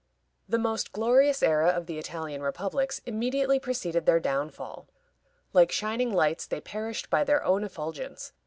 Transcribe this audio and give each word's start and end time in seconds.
The 0.49 0.57
most 0.57 0.93
glorious 0.93 1.43
era 1.43 1.67
of 1.69 1.85
the 1.85 1.99
Italian 1.99 2.41
republics 2.41 3.01
immediately 3.05 3.59
preceded 3.59 4.07
their 4.07 4.19
downfall. 4.19 4.87
Like 5.53 5.71
shining 5.71 6.11
lights, 6.11 6.47
they 6.47 6.59
perished 6.59 7.11
by 7.11 7.23
their 7.23 7.43
own 7.43 7.63
effulgence. 7.63 8.33